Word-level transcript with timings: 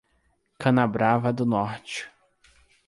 Canabrava 0.57 1.31
do 1.31 1.45
Norte 1.45 2.09